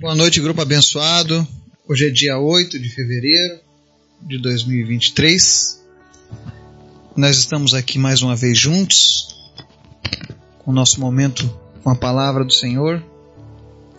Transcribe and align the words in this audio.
Boa 0.00 0.14
noite, 0.14 0.40
grupo 0.40 0.62
abençoado. 0.62 1.46
Hoje 1.86 2.06
é 2.06 2.10
dia 2.10 2.38
8 2.38 2.78
de 2.78 2.88
fevereiro 2.88 3.60
de 4.22 4.38
2023. 4.38 5.78
Nós 7.14 7.36
estamos 7.36 7.74
aqui 7.74 7.98
mais 7.98 8.22
uma 8.22 8.34
vez 8.34 8.58
juntos, 8.58 9.52
com 10.60 10.70
o 10.70 10.74
nosso 10.74 10.98
momento 10.98 11.46
com 11.84 11.90
a 11.90 11.94
palavra 11.94 12.46
do 12.46 12.52
Senhor. 12.52 13.04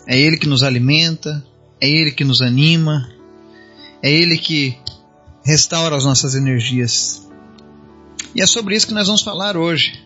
É 0.08 0.20
Ele 0.20 0.38
que 0.38 0.48
nos 0.48 0.64
alimenta, 0.64 1.46
é 1.80 1.88
Ele 1.88 2.10
que 2.10 2.24
nos 2.24 2.42
anima, 2.42 3.08
é 4.02 4.12
Ele 4.12 4.40
que 4.40 4.76
restaura 5.46 5.96
as 5.96 6.04
nossas 6.04 6.34
energias. 6.34 7.30
E 8.34 8.42
é 8.42 8.48
sobre 8.48 8.76
isso 8.76 8.88
que 8.88 8.94
nós 8.96 9.06
vamos 9.06 9.22
falar 9.22 9.56
hoje. 9.56 10.04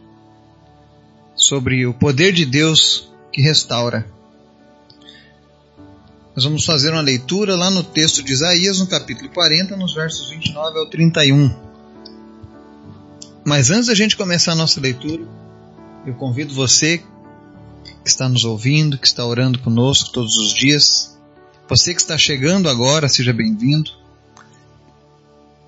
Sobre 1.38 1.86
o 1.86 1.94
poder 1.94 2.34
de 2.34 2.46
Deus 2.46 3.10
que 3.32 3.42
restaura. 3.42 4.14
Nós 6.36 6.44
vamos 6.44 6.66
fazer 6.66 6.92
uma 6.92 7.02
leitura 7.02 7.56
lá 7.56 7.72
no 7.72 7.82
texto 7.82 8.22
de 8.22 8.34
Isaías, 8.34 8.80
no 8.80 8.88
capítulo 8.88 9.30
40, 9.30 9.78
nos 9.78 9.94
versos 9.94 10.30
29 10.30 10.80
ao 10.80 10.86
31. 10.90 11.50
Mas 13.46 13.72
antes 13.72 13.88
da 13.88 13.96
gente 13.96 14.18
começar 14.18 14.52
a 14.52 14.56
nossa 14.56 14.82
leitura, 14.82 15.24
eu 16.06 16.14
convido 16.16 16.54
você 16.54 16.98
que 16.98 17.06
está 18.04 18.28
nos 18.28 18.44
ouvindo, 18.44 18.98
que 18.98 19.08
está 19.08 19.26
orando 19.26 19.60
conosco 19.60 20.12
todos 20.12 20.36
os 20.36 20.54
dias, 20.54 21.18
você 21.70 21.94
que 21.94 22.02
está 22.02 22.18
chegando 22.18 22.68
agora, 22.68 23.08
seja 23.08 23.32
bem-vindo, 23.32 23.92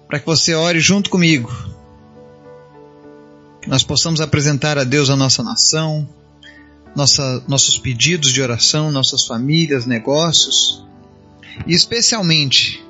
para 0.05 0.19
que 0.19 0.25
você 0.25 0.53
ore 0.53 0.81
junto 0.81 1.09
comigo, 1.09 1.49
que 3.61 3.69
nós 3.69 3.83
possamos 3.83 4.19
apresentar 4.19 4.77
a 4.77 4.83
Deus 4.83 5.09
a 5.09 5.15
nossa 5.15 5.41
nação, 5.41 6.05
nossa, 6.97 7.43
nossos 7.47 7.77
pedidos 7.77 8.33
de 8.33 8.41
oração, 8.41 8.91
nossas 8.91 9.23
famílias, 9.23 9.85
negócios. 9.85 10.83
E 11.67 11.75
especialmente, 11.75 12.83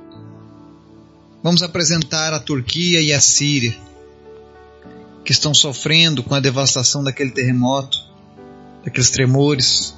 vamos 1.44 1.62
apresentar 1.62 2.32
a 2.34 2.40
Turquia 2.40 3.02
e 3.02 3.12
a 3.12 3.20
Síria, 3.20 3.78
que 5.26 5.34
estão 5.34 5.54
sofrendo 5.54 6.24
com 6.24 6.34
a 6.34 6.40
devastação 6.40 7.04
daquele 7.04 7.32
terremoto, 7.32 7.98
daqueles 8.86 9.10
tremores. 9.10 9.94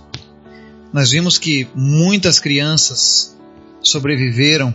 Nós 0.92 1.12
vimos 1.12 1.38
que 1.38 1.68
muitas 1.76 2.40
crianças 2.40 3.38
sobreviveram. 3.80 4.74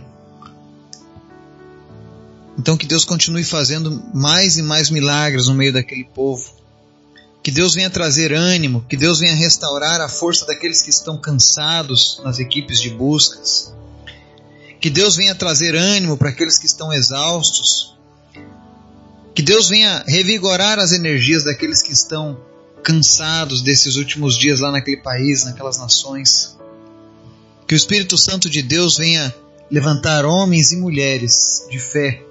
Então 2.57 2.77
que 2.77 2.85
Deus 2.85 3.03
continue 3.03 3.43
fazendo 3.43 4.01
mais 4.13 4.57
e 4.57 4.61
mais 4.61 4.89
milagres 4.89 5.47
no 5.47 5.53
meio 5.53 5.73
daquele 5.73 6.05
povo 6.05 6.55
que 7.45 7.51
Deus 7.51 7.75
venha 7.75 7.91
trazer 7.91 8.33
ânimo, 8.33 8.83
que 8.89 8.97
Deus 8.97 9.19
venha 9.19 9.35
restaurar 9.35 10.01
a 10.01 10.09
força 10.09 10.47
daqueles 10.47 10.81
que 10.81 10.89
estão 10.89 11.15
cansados 11.15 12.19
nas 12.23 12.39
equipes 12.39 12.81
de 12.81 12.89
buscas. 12.89 13.71
Que 14.81 14.89
Deus 14.89 15.15
venha 15.15 15.35
trazer 15.35 15.75
ânimo 15.75 16.17
para 16.17 16.29
aqueles 16.29 16.57
que 16.57 16.65
estão 16.65 16.91
exaustos. 16.91 17.95
Que 19.35 19.43
Deus 19.43 19.69
venha 19.69 20.03
revigorar 20.07 20.79
as 20.79 20.91
energias 20.91 21.43
daqueles 21.43 21.83
que 21.83 21.93
estão 21.93 22.35
cansados 22.81 23.61
desses 23.61 23.95
últimos 23.95 24.35
dias 24.39 24.59
lá 24.59 24.71
naquele 24.71 24.97
país, 24.97 25.45
naquelas 25.45 25.77
nações. 25.77 26.57
Que 27.67 27.75
o 27.75 27.77
Espírito 27.77 28.17
Santo 28.17 28.49
de 28.49 28.63
Deus 28.63 28.97
venha 28.97 29.31
levantar 29.69 30.25
homens 30.25 30.71
e 30.71 30.77
mulheres 30.77 31.67
de 31.69 31.77
fé 31.77 32.23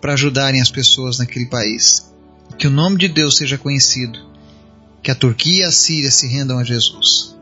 para 0.00 0.14
ajudarem 0.14 0.60
as 0.60 0.72
pessoas 0.72 1.18
naquele 1.18 1.46
país. 1.46 2.15
Que 2.58 2.66
o 2.66 2.70
nome 2.70 2.96
de 2.96 3.08
Deus 3.08 3.36
seja 3.36 3.58
conhecido. 3.58 4.18
Que 5.02 5.10
a 5.10 5.14
Turquia 5.14 5.64
e 5.64 5.64
a 5.64 5.70
Síria 5.70 6.10
se 6.10 6.26
rendam 6.26 6.58
a 6.58 6.64
Jesus. 6.64 7.36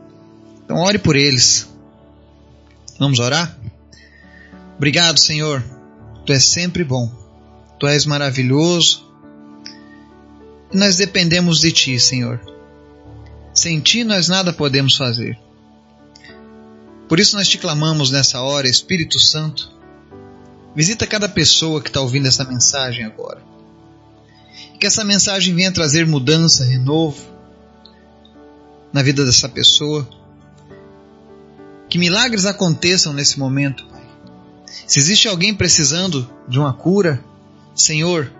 Então 0.63 0.77
ore 0.77 0.97
por 0.97 1.15
eles. 1.15 1.69
Vamos 2.99 3.19
orar? 3.19 3.57
Obrigado, 4.75 5.19
Senhor. 5.19 5.63
Tu 6.25 6.33
és 6.33 6.43
sempre 6.43 6.83
bom. 6.83 7.09
Tu 7.79 7.87
és 7.87 8.05
maravilhoso. 8.05 9.05
E 10.71 10.77
nós 10.77 10.97
dependemos 10.97 11.59
de 11.59 11.71
Ti, 11.71 11.99
Senhor. 11.99 12.39
Sem 13.53 13.79
Ti 13.79 14.03
nós 14.03 14.27
nada 14.27 14.51
podemos 14.51 14.97
fazer. 14.97 15.39
Por 17.07 17.19
isso 17.19 17.37
nós 17.37 17.47
te 17.47 17.57
clamamos 17.57 18.11
nessa 18.11 18.41
hora, 18.41 18.67
Espírito 18.67 19.19
Santo. 19.19 19.71
Visita 20.75 21.07
cada 21.07 21.29
pessoa 21.29 21.81
que 21.81 21.87
está 21.87 22.01
ouvindo 22.01 22.27
essa 22.27 22.43
mensagem 22.43 23.05
agora 23.05 23.54
que 24.85 24.87
essa 24.87 25.03
mensagem 25.03 25.55
venha 25.55 25.71
trazer 25.71 26.05
mudança, 26.05 26.63
renovo 26.63 27.19
na 28.93 29.01
vida 29.01 29.25
dessa 29.25 29.49
pessoa. 29.49 30.07
Que 31.89 31.97
milagres 31.97 32.45
aconteçam 32.45 33.11
nesse 33.11 33.39
momento, 33.39 33.83
Pai. 33.87 34.03
Se 34.85 34.99
existe 34.99 35.27
alguém 35.27 35.55
precisando 35.55 36.29
de 36.47 36.59
uma 36.59 36.71
cura, 36.71 37.19
Senhor, 37.73 38.31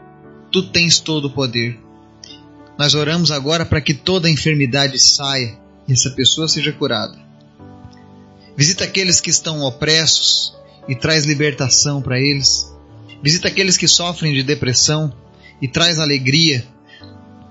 tu 0.51 0.69
tens 0.69 0.99
todo 0.99 1.29
o 1.29 1.31
poder. 1.31 1.79
Nós 2.77 2.93
oramos 2.93 3.31
agora 3.31 3.65
para 3.65 3.81
que 3.81 3.95
toda 3.95 4.29
enfermidade 4.29 4.99
saia 4.99 5.57
e 5.87 5.93
essa 5.93 6.11
pessoa 6.11 6.47
seja 6.47 6.71
curada. 6.71 7.17
Visita 8.55 8.83
aqueles 8.83 9.19
que 9.19 9.31
estão 9.31 9.63
opressos 9.63 10.53
e 10.87 10.95
traz 10.95 11.25
libertação 11.25 12.03
para 12.03 12.19
eles. 12.19 12.71
Visita 13.23 13.47
aqueles 13.47 13.77
que 13.77 13.87
sofrem 13.87 14.31
de 14.31 14.43
depressão 14.43 15.11
e 15.65 15.67
traz 15.67 15.97
alegria. 15.97 16.63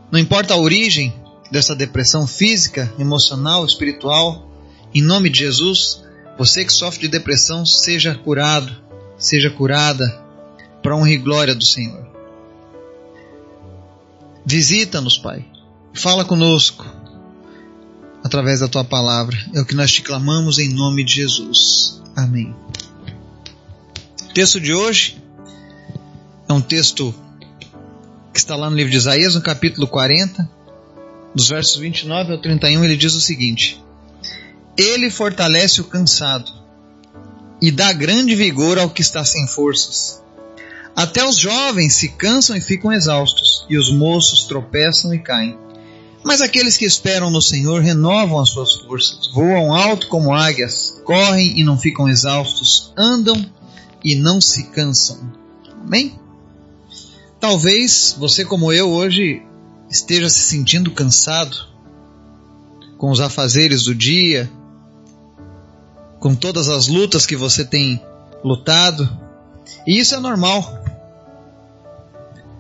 Não 0.09 0.21
importa 0.21 0.55
a 0.55 0.57
origem 0.57 1.13
dessa 1.51 1.75
depressão 1.75 2.29
física, 2.29 2.95
emocional, 2.97 3.67
espiritual, 3.67 4.49
em 4.95 5.03
nome 5.03 5.29
de 5.29 5.41
Jesus, 5.41 6.05
você 6.39 6.65
que 6.65 6.73
sofre 6.73 7.01
de 7.01 7.09
depressão, 7.09 7.67
seja 7.67 8.15
curado, 8.15 8.73
seja 9.19 9.51
curada, 9.51 10.07
para 10.81 10.95
honra 10.95 11.11
e 11.11 11.17
glória 11.17 11.57
do 11.57 11.65
Senhor. 11.65 12.07
Visita-nos, 14.47 15.19
Pai. 15.19 15.45
Fala 15.93 16.25
conosco 16.25 16.87
através 18.23 18.61
da 18.61 18.69
tua 18.69 18.85
palavra. 18.85 19.37
É 19.53 19.61
o 19.61 19.67
que 19.67 19.75
nós 19.75 19.91
te 19.91 20.03
clamamos 20.03 20.61
em 20.61 20.69
nome 20.69 21.03
de 21.03 21.15
Jesus. 21.17 22.01
Amém. 22.15 22.55
O 24.23 24.33
texto 24.33 24.61
de 24.61 24.73
hoje 24.73 25.21
é 26.49 26.53
um 26.53 26.61
texto 26.61 27.13
que 28.35 28.41
está 28.41 28.57
lá 28.57 28.69
no 28.69 28.75
livro 28.75 28.91
de 28.91 28.97
Isaías, 28.97 29.37
no 29.37 29.41
capítulo 29.41 29.87
40, 29.87 30.51
dos 31.33 31.49
versos 31.49 31.77
29 31.77 32.33
ao 32.33 32.39
31, 32.39 32.85
ele 32.85 32.97
diz 32.97 33.15
o 33.15 33.21
seguinte: 33.21 33.81
Ele 34.77 35.09
fortalece 35.09 35.81
o 35.81 35.85
cansado 35.85 36.53
e 37.63 37.71
dá 37.71 37.93
grande 37.93 38.35
vigor 38.35 38.77
ao 38.77 38.91
que 38.91 39.03
está 39.03 39.25
sem 39.25 39.47
forças. 39.47 40.21
Até 40.97 41.25
os 41.25 41.37
jovens 41.37 41.95
se 41.95 42.09
cansam 42.09 42.57
e 42.57 42.61
ficam 42.61 42.93
exaustos, 42.93 43.65
e 43.71 43.79
os 43.79 43.93
moços 43.93 44.47
tropeçam 44.47 45.15
e 45.15 45.21
caem. 45.21 45.57
Mas 46.25 46.41
aqueles 46.41 46.77
que 46.77 46.85
esperam 46.85 47.31
no 47.31 47.41
Senhor 47.41 47.83
renovam 47.83 48.41
as 48.41 48.51
suas 48.51 48.73
forças, 48.75 49.31
voam 49.33 49.73
alto 49.73 50.09
como 50.09 50.35
águias, 50.35 51.01
correm 51.05 51.61
e 51.61 51.63
não 51.63 51.79
ficam 51.79 52.09
exaustos, 52.09 52.93
andam 52.97 53.49
e 54.03 54.17
não 54.17 54.41
se 54.41 54.65
cansam. 54.71 55.33
Amém? 55.87 56.19
Talvez 57.45 58.17
você, 58.19 58.43
como 58.43 58.73
eu, 58.73 58.91
hoje 58.91 59.43
esteja 59.91 60.31
se 60.31 60.39
sentindo 60.39 60.91
cansado 60.91 61.55
com 62.97 63.11
os 63.11 63.21
afazeres 63.21 63.83
do 63.83 63.95
dia, 63.95 64.51
com 66.19 66.35
todas 66.35 66.71
as 66.71 66.87
lutas 66.87 67.27
que 67.27 67.37
você 67.37 67.63
tem 67.63 68.03
lutado, 68.43 69.07
e 69.87 69.99
isso 69.99 70.15
é 70.15 70.21
normal. 70.21 70.83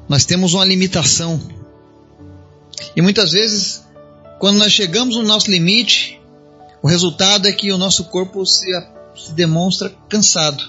Nós 0.07 0.27
temos 0.27 0.53
uma 0.53 0.67
limitação. 0.67 1.41
E 2.95 3.01
muitas 3.01 3.33
vezes, 3.33 3.87
quando 4.39 4.59
nós 4.59 4.71
chegamos 4.71 5.17
no 5.17 5.23
nosso 5.23 5.51
limite, 5.51 6.21
o 6.83 6.89
resultado 6.89 7.49
é 7.49 7.53
que 7.53 7.73
o 7.73 7.79
nosso 7.79 8.05
corpo 8.11 8.45
se, 8.45 8.67
se 9.17 9.33
demonstra 9.33 9.97
cansado. 10.11 10.63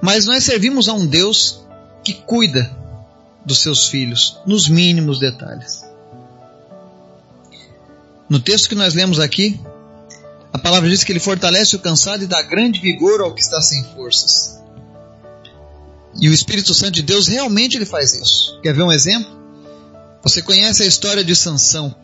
Mas 0.00 0.26
nós 0.26 0.44
servimos 0.44 0.88
a 0.88 0.92
um 0.92 1.04
Deus 1.04 1.60
que 2.04 2.14
cuida 2.14 2.70
dos 3.44 3.62
seus 3.62 3.88
filhos 3.88 4.38
nos 4.46 4.68
mínimos 4.68 5.18
detalhes. 5.18 5.84
No 8.28 8.38
texto 8.38 8.68
que 8.68 8.74
nós 8.74 8.94
lemos 8.94 9.18
aqui, 9.18 9.60
a 10.52 10.58
palavra 10.58 10.88
diz 10.88 11.02
que 11.02 11.12
ele 11.12 11.20
fortalece 11.20 11.74
o 11.76 11.80
cansado 11.80 12.24
e 12.24 12.26
dá 12.26 12.42
grande 12.42 12.80
vigor 12.80 13.20
ao 13.20 13.34
que 13.34 13.40
está 13.40 13.60
sem 13.60 13.82
forças. 13.94 14.60
E 16.20 16.28
o 16.28 16.32
Espírito 16.32 16.74
Santo 16.74 16.92
de 16.92 17.02
Deus 17.02 17.28
realmente 17.28 17.76
ele 17.76 17.86
faz 17.86 18.14
isso. 18.14 18.60
Quer 18.62 18.74
ver 18.74 18.82
um 18.82 18.92
exemplo? 18.92 19.30
Você 20.22 20.42
conhece 20.42 20.82
a 20.82 20.86
história 20.86 21.24
de 21.24 21.34
Sansão? 21.34 21.94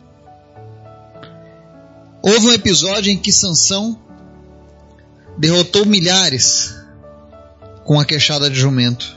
Houve 2.21 2.47
um 2.47 2.53
episódio 2.53 3.11
em 3.11 3.17
que 3.17 3.31
Sansão 3.31 3.99
derrotou 5.37 5.85
milhares 5.85 6.75
com 7.83 7.99
a 7.99 8.05
queixada 8.05 8.49
de 8.49 8.59
jumento. 8.59 9.15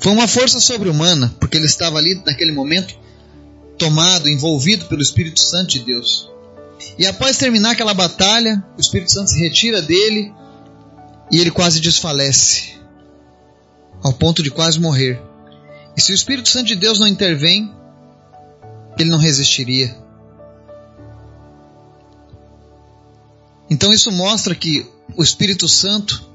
Foi 0.00 0.12
uma 0.12 0.26
força 0.26 0.58
sobre-humana, 0.60 1.34
porque 1.38 1.58
ele 1.58 1.66
estava 1.66 1.98
ali 1.98 2.14
naquele 2.24 2.52
momento 2.52 2.98
tomado, 3.76 4.28
envolvido 4.28 4.86
pelo 4.86 5.02
Espírito 5.02 5.40
Santo 5.40 5.72
de 5.72 5.80
Deus. 5.80 6.28
E 6.98 7.06
após 7.06 7.36
terminar 7.36 7.72
aquela 7.72 7.92
batalha, 7.92 8.64
o 8.78 8.80
Espírito 8.80 9.12
Santo 9.12 9.30
se 9.30 9.38
retira 9.38 9.82
dele 9.82 10.32
e 11.30 11.38
ele 11.38 11.50
quase 11.50 11.80
desfalece, 11.80 12.78
ao 14.02 14.12
ponto 14.14 14.42
de 14.42 14.50
quase 14.50 14.80
morrer. 14.80 15.20
E 15.94 16.00
se 16.00 16.12
o 16.12 16.14
Espírito 16.14 16.48
Santo 16.48 16.68
de 16.68 16.76
Deus 16.76 16.98
não 16.98 17.06
intervém, 17.06 17.70
ele 18.98 19.10
não 19.10 19.18
resistiria. 19.18 19.94
Então 23.68 23.92
isso 23.92 24.10
mostra 24.10 24.54
que 24.54 24.86
o 25.14 25.22
Espírito 25.22 25.68
Santo 25.68 26.26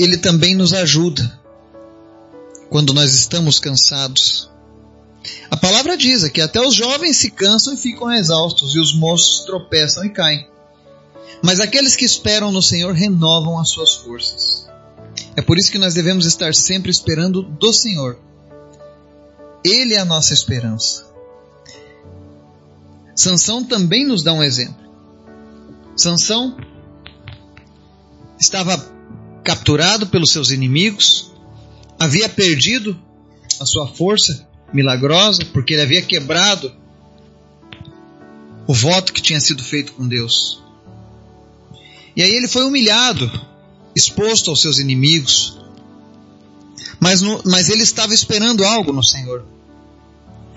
ele 0.00 0.16
também 0.16 0.54
nos 0.54 0.74
ajuda 0.74 1.41
quando 2.72 2.94
nós 2.94 3.14
estamos 3.14 3.60
cansados. 3.60 4.50
A 5.50 5.56
palavra 5.58 5.94
diz 5.94 6.26
que 6.30 6.40
até 6.40 6.58
os 6.58 6.74
jovens 6.74 7.18
se 7.18 7.30
cansam 7.30 7.74
e 7.74 7.76
ficam 7.76 8.10
exaustos, 8.10 8.74
e 8.74 8.80
os 8.80 8.94
moços 8.94 9.44
tropeçam 9.44 10.06
e 10.06 10.08
caem. 10.08 10.48
Mas 11.44 11.60
aqueles 11.60 11.94
que 11.94 12.06
esperam 12.06 12.50
no 12.50 12.62
Senhor 12.62 12.94
renovam 12.94 13.58
as 13.58 13.68
suas 13.68 13.94
forças. 13.96 14.66
É 15.36 15.42
por 15.42 15.58
isso 15.58 15.70
que 15.70 15.76
nós 15.76 15.92
devemos 15.92 16.24
estar 16.24 16.54
sempre 16.54 16.90
esperando 16.90 17.42
do 17.42 17.74
Senhor. 17.74 18.18
Ele 19.62 19.92
é 19.92 19.98
a 19.98 20.04
nossa 20.06 20.32
esperança. 20.32 21.04
Sansão 23.14 23.62
também 23.62 24.06
nos 24.06 24.22
dá 24.22 24.32
um 24.32 24.42
exemplo. 24.42 24.82
Sansão 25.94 26.56
estava 28.40 28.78
capturado 29.44 30.06
pelos 30.06 30.32
seus 30.32 30.50
inimigos, 30.50 31.31
havia 32.02 32.28
perdido 32.28 33.00
a 33.60 33.64
sua 33.64 33.86
força 33.86 34.48
milagrosa, 34.72 35.44
porque 35.52 35.74
ele 35.74 35.82
havia 35.82 36.02
quebrado 36.02 36.74
o 38.66 38.74
voto 38.74 39.12
que 39.12 39.22
tinha 39.22 39.40
sido 39.40 39.62
feito 39.62 39.92
com 39.92 40.08
Deus. 40.08 40.60
E 42.16 42.22
aí 42.22 42.32
ele 42.32 42.48
foi 42.48 42.64
humilhado, 42.64 43.30
exposto 43.94 44.50
aos 44.50 44.60
seus 44.60 44.80
inimigos, 44.80 45.58
mas, 46.98 47.20
no, 47.20 47.40
mas 47.44 47.68
ele 47.68 47.84
estava 47.84 48.12
esperando 48.12 48.64
algo 48.64 48.92
no 48.92 49.04
Senhor. 49.04 49.44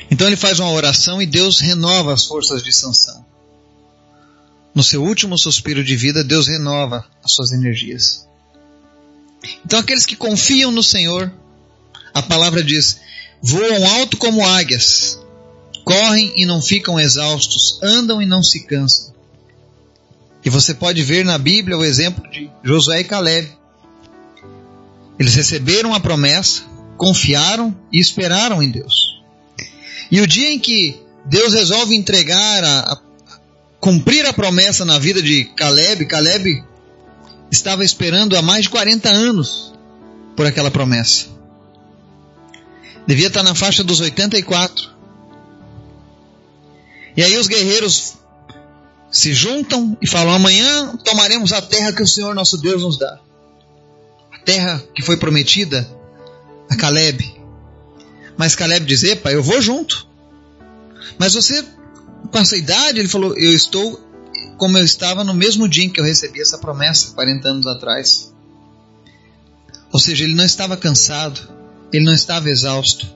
Então 0.10 0.26
ele 0.26 0.36
faz 0.36 0.60
uma 0.60 0.72
oração 0.72 1.22
e 1.22 1.28
Deus 1.28 1.60
renova 1.60 2.14
as 2.14 2.26
forças 2.26 2.64
de 2.64 2.72
Sansão. 2.72 3.24
No 4.74 4.84
seu 4.84 5.04
último 5.04 5.38
suspiro 5.38 5.84
de 5.84 5.96
vida, 5.96 6.24
Deus 6.24 6.48
renova 6.48 7.06
as 7.24 7.34
suas 7.34 7.52
energias. 7.52 8.28
Então 9.66 9.80
aqueles 9.80 10.06
que 10.06 10.16
confiam 10.16 10.72
no 10.72 10.84
Senhor, 10.84 11.32
a 12.14 12.22
palavra 12.22 12.64
diz: 12.64 13.00
voam 13.42 13.86
alto 14.00 14.18
como 14.18 14.46
águias, 14.46 15.20
correm 15.84 16.34
e 16.36 16.46
não 16.46 16.62
ficam 16.62 17.00
exaustos, 17.00 17.80
andam 17.84 18.22
e 18.22 18.26
não 18.26 18.44
se 18.44 18.66
cansam. 18.66 19.14
E 20.44 20.50
você 20.50 20.74
pode 20.74 21.02
ver 21.02 21.26
na 21.26 21.38
Bíblia 21.38 21.78
o 21.78 21.84
exemplo 21.84 22.30
de 22.30 22.50
Josué 22.64 23.02
e 23.02 23.04
Caleb. 23.04 23.50
Eles 25.18 25.34
receberam 25.34 25.94
a 25.94 26.00
promessa, 26.00 26.64
confiaram 26.98 27.76
e 27.92 28.00
esperaram 28.00 28.62
em 28.62 28.70
Deus. 28.70 29.22
E 30.12 30.22
o 30.22 30.28
dia 30.28 30.52
em 30.52 30.60
que 30.60 31.00
Deus 31.26 31.54
resolve 31.54 31.96
entregar 31.96 32.64
a, 32.64 32.80
a 32.82 33.02
cumprir 33.80 34.26
a 34.26 34.34
promessa 34.34 34.86
na 34.86 35.00
vida 35.00 35.22
de 35.22 35.46
Caleb, 35.56 36.06
Caleb 36.06 36.64
estava 37.52 37.84
esperando 37.84 38.38
há 38.38 38.42
mais 38.42 38.64
de 38.64 38.70
40 38.70 39.10
anos 39.10 39.74
por 40.36 40.46
aquela 40.46 40.72
promessa. 40.72 41.28
Devia 43.08 43.28
estar 43.28 43.44
na 43.44 43.54
faixa 43.54 43.84
dos 43.84 44.00
84. 44.00 44.90
E 47.16 47.24
aí 47.24 47.38
os 47.38 47.48
guerreiros 47.48 48.16
se 49.12 49.34
juntam 49.34 49.98
e 50.02 50.08
falam: 50.08 50.34
amanhã 50.34 50.96
tomaremos 51.04 51.54
a 51.54 51.62
terra 51.62 51.94
que 51.94 52.04
o 52.04 52.08
Senhor 52.08 52.34
nosso 52.36 52.58
Deus 52.58 52.82
nos 52.82 52.98
dá. 52.98 53.20
A 54.34 54.40
terra 54.40 54.84
que 54.94 55.02
foi 55.02 55.18
prometida 55.18 55.90
a 56.70 56.76
Caleb. 56.76 57.34
Mas 58.38 58.56
Caleb 58.56 58.86
diz: 58.86 59.04
Epa, 59.04 59.32
eu 59.32 59.42
vou 59.42 59.62
junto. 59.62 60.08
Mas 61.18 61.34
você, 61.34 61.64
com 62.32 62.38
essa 62.38 62.58
idade, 62.58 63.00
ele 63.00 63.08
falou: 63.08 63.38
Eu 63.38 63.54
estou 63.54 64.05
como 64.58 64.78
eu 64.78 64.84
estava 64.84 65.24
no 65.24 65.34
mesmo 65.34 65.68
dia 65.68 65.86
em 65.86 65.90
que 65.90 66.00
eu 66.00 66.04
recebi 66.04 66.42
essa 66.42 66.58
promessa, 66.58 67.14
40 67.14 67.48
anos 67.48 67.68
atrás. 67.68 68.34
Ou 69.92 70.00
seja, 70.00 70.24
ele 70.24 70.36
não 70.36 70.46
estava 70.46 70.78
cansado, 70.78 71.40
ele 71.92 72.06
não 72.06 72.14
estava 72.14 72.50
exausto, 72.50 73.08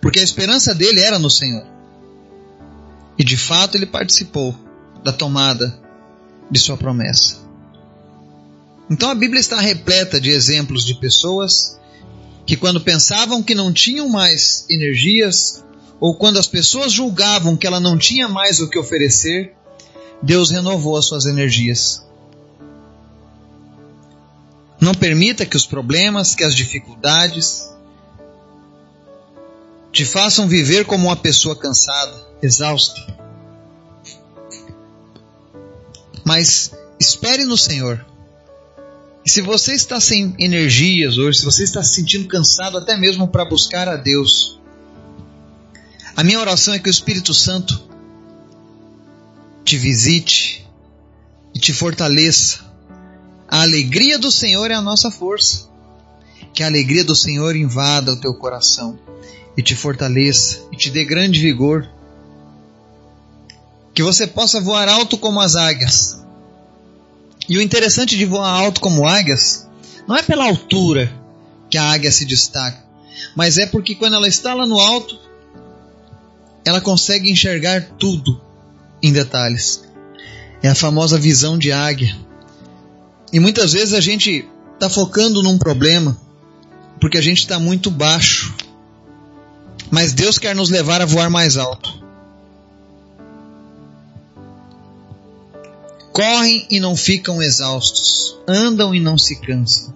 porque 0.00 0.18
a 0.18 0.22
esperança 0.22 0.74
dele 0.74 1.00
era 1.00 1.18
no 1.18 1.30
Senhor. 1.30 1.66
E 3.18 3.24
de 3.24 3.36
fato 3.36 3.76
ele 3.76 3.86
participou 3.86 4.54
da 5.02 5.12
tomada 5.12 5.78
de 6.50 6.58
sua 6.58 6.76
promessa. 6.76 7.38
Então 8.90 9.10
a 9.10 9.14
Bíblia 9.14 9.40
está 9.40 9.60
repleta 9.60 10.20
de 10.20 10.30
exemplos 10.30 10.84
de 10.84 10.94
pessoas 10.94 11.78
que, 12.46 12.56
quando 12.56 12.80
pensavam 12.80 13.42
que 13.42 13.54
não 13.54 13.72
tinham 13.72 14.08
mais 14.08 14.64
energias, 14.70 15.64
ou 15.98 16.14
quando 16.14 16.38
as 16.38 16.46
pessoas 16.46 16.92
julgavam 16.92 17.56
que 17.56 17.66
ela 17.66 17.80
não 17.80 17.98
tinha 17.98 18.28
mais 18.28 18.60
o 18.60 18.68
que 18.68 18.78
oferecer, 18.78 19.54
Deus 20.22 20.50
renovou 20.50 20.96
as 20.96 21.06
suas 21.06 21.26
energias. 21.26 22.04
Não 24.80 24.94
permita 24.94 25.46
que 25.46 25.56
os 25.56 25.66
problemas, 25.66 26.34
que 26.34 26.44
as 26.44 26.54
dificuldades 26.54 27.70
te 29.92 30.04
façam 30.04 30.46
viver 30.46 30.84
como 30.84 31.06
uma 31.06 31.16
pessoa 31.16 31.56
cansada, 31.56 32.14
exausta. 32.42 33.00
Mas 36.24 36.72
espere 37.00 37.44
no 37.44 37.56
Senhor. 37.56 38.04
E 39.24 39.30
se 39.30 39.40
você 39.40 39.72
está 39.72 39.98
sem 39.98 40.34
energias 40.38 41.18
hoje, 41.18 41.38
se 41.38 41.44
você 41.44 41.64
está 41.64 41.82
se 41.82 41.94
sentindo 41.94 42.28
cansado 42.28 42.78
até 42.78 42.96
mesmo 42.96 43.26
para 43.26 43.44
buscar 43.44 43.88
a 43.88 43.96
Deus, 43.96 44.60
a 46.14 46.22
minha 46.22 46.38
oração 46.38 46.74
é 46.74 46.78
que 46.78 46.88
o 46.88 46.90
Espírito 46.90 47.32
Santo 47.34 47.95
te 49.66 49.76
visite 49.76 50.64
e 51.52 51.58
te 51.58 51.72
fortaleça. 51.74 52.60
A 53.48 53.62
alegria 53.62 54.16
do 54.16 54.30
Senhor 54.30 54.70
é 54.70 54.74
a 54.74 54.80
nossa 54.80 55.10
força. 55.10 55.68
Que 56.54 56.62
a 56.62 56.66
alegria 56.66 57.02
do 57.02 57.16
Senhor 57.16 57.56
invada 57.56 58.12
o 58.12 58.20
teu 58.20 58.32
coração 58.32 58.96
e 59.56 59.62
te 59.62 59.74
fortaleça 59.74 60.60
e 60.72 60.76
te 60.76 60.88
dê 60.88 61.04
grande 61.04 61.40
vigor. 61.40 61.86
Que 63.92 64.04
você 64.04 64.24
possa 64.24 64.60
voar 64.60 64.88
alto 64.88 65.18
como 65.18 65.40
as 65.40 65.56
águias. 65.56 66.16
E 67.48 67.58
o 67.58 67.60
interessante 67.60 68.16
de 68.16 68.24
voar 68.24 68.48
alto 68.48 68.80
como 68.80 69.04
águias 69.04 69.66
não 70.06 70.16
é 70.16 70.22
pela 70.22 70.44
altura 70.44 71.12
que 71.68 71.76
a 71.76 71.90
águia 71.90 72.12
se 72.12 72.24
destaca, 72.24 72.84
mas 73.34 73.58
é 73.58 73.66
porque 73.66 73.96
quando 73.96 74.14
ela 74.14 74.28
está 74.28 74.54
lá 74.54 74.64
no 74.64 74.78
alto, 74.78 75.18
ela 76.64 76.80
consegue 76.80 77.30
enxergar 77.30 77.82
tudo 77.98 78.45
em 79.02 79.12
detalhes. 79.12 79.84
É 80.62 80.68
a 80.68 80.74
famosa 80.74 81.18
visão 81.18 81.58
de 81.58 81.72
águia. 81.72 82.16
E 83.32 83.40
muitas 83.40 83.72
vezes 83.72 83.94
a 83.94 84.00
gente 84.00 84.48
está 84.74 84.88
focando 84.88 85.42
num 85.42 85.58
problema 85.58 86.16
porque 87.00 87.18
a 87.18 87.22
gente 87.22 87.38
está 87.38 87.58
muito 87.58 87.90
baixo. 87.90 88.54
Mas 89.90 90.12
Deus 90.12 90.38
quer 90.38 90.54
nos 90.54 90.70
levar 90.70 91.00
a 91.00 91.06
voar 91.06 91.30
mais 91.30 91.56
alto. 91.56 92.04
Correm 96.12 96.66
e 96.70 96.80
não 96.80 96.96
ficam 96.96 97.42
exaustos, 97.42 98.38
andam 98.48 98.94
e 98.94 99.00
não 99.00 99.18
se 99.18 99.36
cansam. 99.36 99.94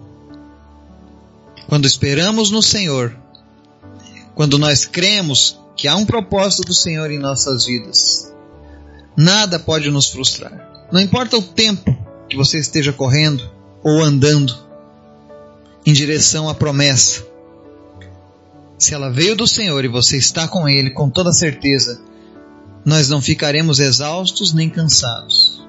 Quando 1.67 1.87
esperamos 1.87 2.51
no 2.51 2.61
Senhor, 2.61 3.17
quando 4.35 4.59
nós 4.59 4.85
cremos 4.85 5.59
que 5.75 5.87
há 5.87 5.95
um 5.95 6.05
propósito 6.05 6.63
do 6.63 6.73
Senhor 6.75 7.09
em 7.09 7.17
nossas 7.17 7.65
vidas, 7.65 8.30
Nada 9.15 9.59
pode 9.59 9.89
nos 9.89 10.09
frustrar. 10.09 10.87
Não 10.91 10.99
importa 10.99 11.37
o 11.37 11.41
tempo 11.41 11.95
que 12.29 12.37
você 12.37 12.57
esteja 12.59 12.93
correndo 12.93 13.49
ou 13.83 14.01
andando 14.01 14.55
em 15.85 15.93
direção 15.93 16.49
à 16.49 16.55
promessa. 16.55 17.25
Se 18.77 18.93
ela 18.93 19.11
veio 19.11 19.35
do 19.35 19.47
Senhor 19.47 19.83
e 19.85 19.87
você 19.87 20.17
está 20.17 20.47
com 20.47 20.67
Ele, 20.67 20.91
com 20.91 21.09
toda 21.09 21.31
certeza, 21.31 22.01
nós 22.85 23.09
não 23.09 23.21
ficaremos 23.21 23.79
exaustos 23.79 24.53
nem 24.53 24.69
cansados. 24.69 25.61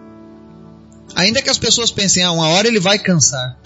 Ainda 1.14 1.42
que 1.42 1.50
as 1.50 1.58
pessoas 1.58 1.90
pensem, 1.90 2.22
ah, 2.22 2.32
uma 2.32 2.48
hora 2.48 2.66
ele 2.66 2.80
vai 2.80 2.98
cansar. 2.98 3.58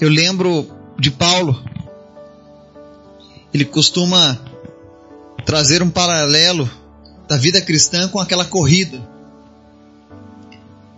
Eu 0.00 0.08
lembro 0.08 0.70
de 0.98 1.10
Paulo. 1.10 1.62
Ele 3.52 3.64
costuma 3.64 4.40
trazer 5.44 5.82
um 5.82 5.90
paralelo 5.90 6.68
da 7.28 7.36
vida 7.36 7.60
cristã 7.60 8.08
com 8.08 8.20
aquela 8.20 8.44
corrida 8.44 9.02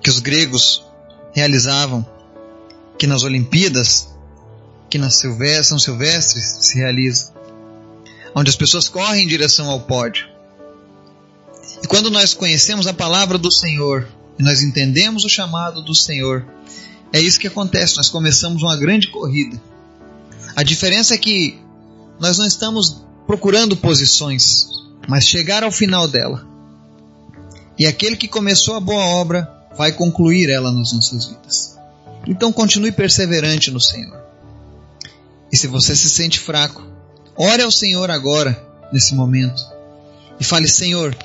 que 0.03 0.11
os 0.11 0.19
gregos 0.21 0.85
realizavam, 1.33 2.07
que 2.99 3.07
nas 3.07 3.25
Olimpíadas, 3.25 4.09
que 4.89 4.99
na 4.99 5.11
Silvestre, 5.11 5.65
São 5.65 5.79
Silvestres 5.79 6.59
se 6.61 6.79
realiza, 6.79 7.33
onde 8.35 8.49
as 8.49 8.57
pessoas 8.57 8.89
correm 8.89 9.25
em 9.25 9.27
direção 9.27 9.69
ao 9.69 9.81
pódio. 9.81 10.29
E 11.83 11.87
quando 11.87 12.11
nós 12.11 12.35
conhecemos 12.35 12.87
a 12.87 12.95
palavra 12.95 13.37
do 13.37 13.53
Senhor 13.53 14.09
e 14.39 14.43
nós 14.43 14.63
entendemos 14.63 15.25
o 15.25 15.29
chamado 15.29 15.83
do 15.83 15.95
Senhor, 15.95 16.47
é 17.13 17.21
isso 17.21 17.41
que 17.41 17.49
acontece, 17.49 17.97
nós 17.97 18.09
começamos 18.09 18.63
uma 18.63 18.77
grande 18.77 19.09
corrida. 19.09 19.61
A 20.55 20.63
diferença 20.63 21.15
é 21.15 21.19
que 21.19 21.59
nós 22.19 22.39
não 22.39 22.47
estamos 22.47 23.05
procurando 23.27 23.77
posições, 23.77 24.69
mas 25.09 25.27
chegar 25.27 25.63
ao 25.63 25.71
final 25.71 26.09
dela. 26.09 26.47
E 27.79 27.87
aquele 27.87 28.17
que 28.17 28.29
começou 28.29 28.75
a 28.75 28.81
boa 28.81 29.05
obra 29.05 29.49
vai 29.77 29.93
concluir 29.93 30.49
ela 30.49 30.73
nas 30.73 30.93
nossas 30.93 31.27
vidas. 31.27 31.79
Então 32.27 32.53
continue 32.53 32.91
perseverante 32.91 33.71
no 33.71 33.81
Senhor. 33.81 34.19
E 35.53 35.57
se 35.57 35.67
você 35.67 35.95
se 35.95 36.11
sente 36.11 36.41
fraco, 36.41 36.83
ore 37.37 37.63
ao 37.63 37.71
Senhor 37.71 38.11
agora, 38.11 38.61
nesse 38.93 39.15
momento, 39.15 39.63
e 40.41 40.45
fale: 40.45 40.69
Senhor, 40.69 41.17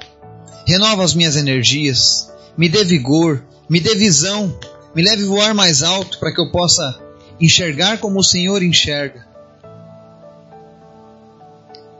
renova 0.67 1.03
as 1.03 1.13
minhas 1.13 1.35
energias, 1.35 2.31
me 2.57 2.69
dê 2.69 2.83
vigor, 2.83 3.43
me 3.69 3.79
dê 3.79 3.95
visão, 3.95 4.55
me 4.93 5.01
leve 5.01 5.23
voar 5.23 5.53
mais 5.53 5.81
alto 5.81 6.19
para 6.19 6.33
que 6.33 6.41
eu 6.41 6.51
possa 6.51 6.99
enxergar 7.39 7.97
como 7.99 8.19
o 8.19 8.23
Senhor 8.23 8.61
enxerga. 8.61 9.25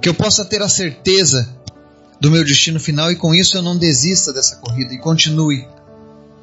Que 0.02 0.10
eu 0.10 0.14
possa 0.14 0.44
ter 0.44 0.62
a 0.62 0.70
certeza 0.70 1.61
do 2.22 2.30
meu 2.30 2.46
destino 2.46 2.80
final 2.80 3.12
e 3.12 3.16
com 3.16 3.34
isso 3.34 3.58
eu 3.58 3.64
não 3.64 3.76
desista 3.76 4.32
dessa 4.32 4.58
corrida 4.58 4.94
e 4.94 5.00
continue. 5.00 5.68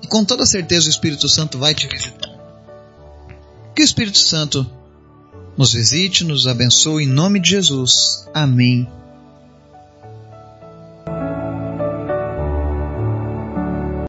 E 0.02 0.08
com 0.08 0.24
toda 0.24 0.44
certeza 0.44 0.88
o 0.88 0.90
Espírito 0.90 1.28
Santo 1.28 1.56
vai 1.56 1.72
te 1.72 1.86
visitar. 1.86 2.36
Que 3.76 3.82
o 3.82 3.84
Espírito 3.84 4.18
Santo 4.18 4.68
nos 5.56 5.72
visite, 5.72 6.24
nos 6.24 6.48
abençoe 6.48 7.04
em 7.04 7.06
nome 7.06 7.38
de 7.38 7.50
Jesus. 7.50 8.28
Amém 8.34 8.97